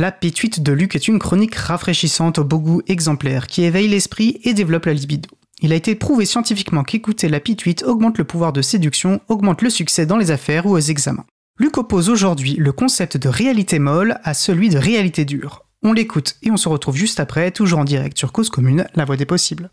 [0.00, 4.38] La P8 de Luc est une chronique rafraîchissante au beau goût exemplaire qui éveille l'esprit
[4.44, 5.28] et développe la libido.
[5.60, 9.70] Il a été prouvé scientifiquement qu'écouter la P8 augmente le pouvoir de séduction, augmente le
[9.70, 11.24] succès dans les affaires ou aux examens.
[11.58, 15.64] Luc oppose aujourd'hui le concept de réalité molle à celui de réalité dure.
[15.82, 19.04] On l'écoute et on se retrouve juste après, toujours en direct sur Cause Commune, la
[19.04, 19.68] voix des possibles.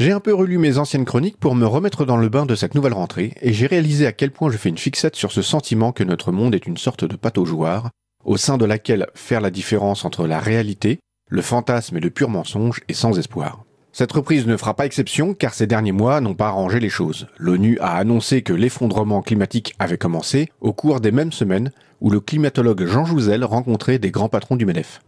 [0.00, 2.74] J'ai un peu relu mes anciennes chroniques pour me remettre dans le bain de cette
[2.74, 5.92] nouvelle rentrée, et j'ai réalisé à quel point je fais une fixette sur ce sentiment
[5.92, 7.90] que notre monde est une sorte de joueurs,
[8.24, 12.28] au sein de laquelle faire la différence entre la réalité, le fantasme et le pur
[12.28, 13.64] mensonge est sans espoir.
[13.92, 17.26] Cette reprise ne fera pas exception car ces derniers mois n'ont pas arrangé les choses.
[17.38, 22.20] L'ONU a annoncé que l'effondrement climatique avait commencé au cours des mêmes semaines où le
[22.20, 25.02] climatologue Jean Jouzel rencontrait des grands patrons du MEDEF.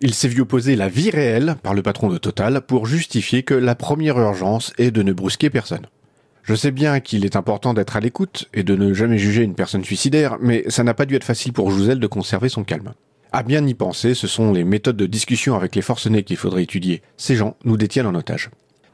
[0.00, 3.54] Il s'est vu opposer la vie réelle par le patron de Total pour justifier que
[3.54, 5.86] la première urgence est de ne brusquer personne.
[6.46, 9.56] Je sais bien qu'il est important d'être à l'écoute et de ne jamais juger une
[9.56, 12.94] personne suicidaire, mais ça n'a pas dû être facile pour Jouzel de conserver son calme.
[13.32, 16.62] À bien y penser, ce sont les méthodes de discussion avec les forcenés qu'il faudrait
[16.62, 17.02] étudier.
[17.16, 18.50] Ces gens nous détiennent en otage.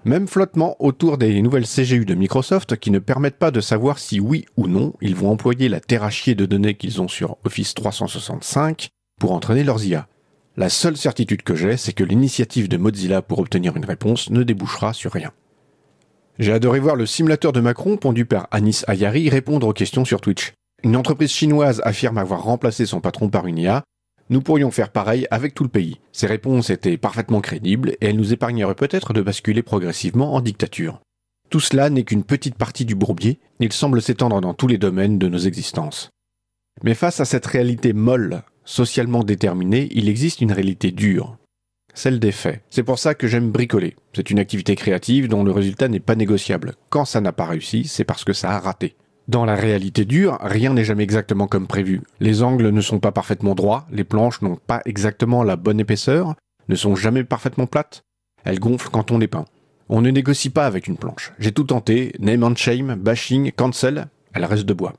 [0.06, 4.18] Même flottement autour des nouvelles CGU de Microsoft qui ne permettent pas de savoir si
[4.18, 8.88] oui ou non ils vont employer la terrachier de données qu'ils ont sur Office 365
[9.20, 10.08] pour entraîner leurs IA.
[10.56, 14.42] La seule certitude que j'ai, c'est que l'initiative de Mozilla pour obtenir une réponse ne
[14.42, 15.32] débouchera sur rien.
[16.38, 20.22] J'ai adoré voir le simulateur de Macron, pondu par Anis Ayari, répondre aux questions sur
[20.22, 20.54] Twitch.
[20.82, 23.84] Une entreprise chinoise affirme avoir remplacé son patron par une IA.
[24.30, 26.00] Nous pourrions faire pareil avec tout le pays.
[26.10, 31.00] Ces réponses étaient parfaitement crédibles et elles nous épargneraient peut-être de basculer progressivement en dictature.
[31.50, 35.18] Tout cela n'est qu'une petite partie du bourbier, il semble s'étendre dans tous les domaines
[35.18, 36.08] de nos existences.
[36.82, 41.36] Mais face à cette réalité molle, socialement déterminée, il existe une réalité dure,
[41.94, 42.62] celle des faits.
[42.70, 43.96] C'est pour ça que j'aime bricoler.
[44.14, 46.74] C'est une activité créative dont le résultat n'est pas négociable.
[46.90, 48.96] Quand ça n'a pas réussi, c'est parce que ça a raté.
[49.28, 52.02] Dans la réalité dure, rien n'est jamais exactement comme prévu.
[52.20, 56.34] Les angles ne sont pas parfaitement droits, les planches n'ont pas exactement la bonne épaisseur,
[56.68, 58.02] ne sont jamais parfaitement plates.
[58.44, 59.44] Elles gonflent quand on les peint.
[59.88, 61.32] On ne négocie pas avec une planche.
[61.38, 64.94] J'ai tout tenté, name and shame, bashing, cancel, elle reste de bois.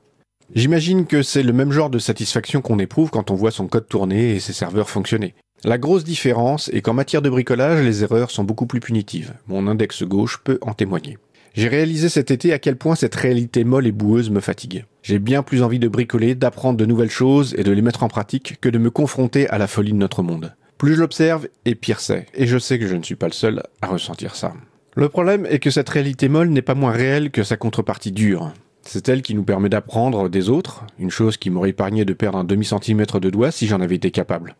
[0.54, 3.88] J'imagine que c'est le même genre de satisfaction qu'on éprouve quand on voit son code
[3.88, 5.34] tourner et ses serveurs fonctionner.
[5.66, 9.32] La grosse différence est qu'en matière de bricolage, les erreurs sont beaucoup plus punitives.
[9.46, 11.16] Mon index gauche peut en témoigner.
[11.54, 14.84] J'ai réalisé cet été à quel point cette réalité molle et boueuse me fatigue.
[15.02, 18.08] J'ai bien plus envie de bricoler, d'apprendre de nouvelles choses et de les mettre en
[18.08, 20.54] pratique que de me confronter à la folie de notre monde.
[20.76, 22.26] Plus je l'observe, et pire c'est.
[22.34, 24.52] Et je sais que je ne suis pas le seul à ressentir ça.
[24.96, 28.52] Le problème est que cette réalité molle n'est pas moins réelle que sa contrepartie dure.
[28.82, 32.36] C'est elle qui nous permet d'apprendre des autres, une chose qui m'aurait épargné de perdre
[32.36, 34.56] un demi-centimètre de doigt si j'en avais été capable.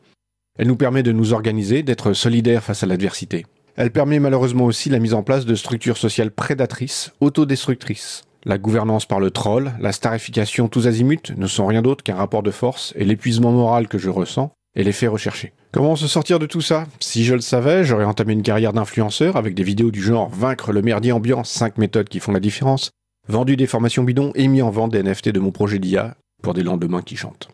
[0.56, 3.44] Elle nous permet de nous organiser, d'être solidaires face à l'adversité.
[3.74, 8.22] Elle permet malheureusement aussi la mise en place de structures sociales prédatrices, autodestructrices.
[8.44, 12.44] La gouvernance par le troll, la starification tous azimuts ne sont rien d'autre qu'un rapport
[12.44, 15.52] de force et l'épuisement moral que je ressens et l'effet recherché.
[15.72, 16.86] Comment se sortir de tout ça?
[17.00, 20.72] Si je le savais, j'aurais entamé une carrière d'influenceur avec des vidéos du genre Vaincre
[20.72, 22.90] le merdier ambiant, 5 méthodes qui font la différence,
[23.28, 26.54] vendu des formations bidons et mis en vente des NFT de mon projet d'IA pour
[26.54, 27.48] des lendemains qui chantent.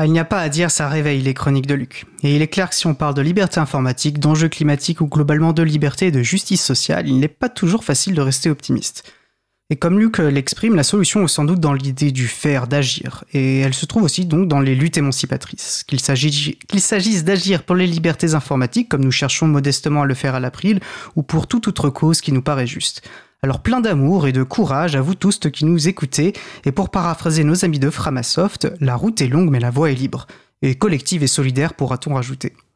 [0.00, 2.06] Ah, il n'y a pas à dire, ça réveille les chroniques de Luc.
[2.22, 5.52] Et il est clair que si on parle de liberté informatique, d'enjeux climatiques ou globalement
[5.52, 9.12] de liberté et de justice sociale, il n'est pas toujours facile de rester optimiste.
[9.68, 13.24] Et comme Luc l'exprime, la solution est sans doute dans l'idée du faire, d'agir.
[13.34, 15.84] Et elle se trouve aussi donc dans les luttes émancipatrices.
[15.86, 20.40] Qu'il s'agisse d'agir pour les libertés informatiques, comme nous cherchons modestement à le faire à
[20.40, 20.80] l'April,
[21.14, 23.02] ou pour toute autre cause qui nous paraît juste.
[23.42, 26.34] Alors plein d'amour et de courage à vous tous qui nous écoutez,
[26.66, 29.94] et pour paraphraser nos amis de Framasoft, la route est longue mais la voie est
[29.94, 30.26] libre.
[30.60, 32.52] Et collective et solidaire pourra-t-on rajouter?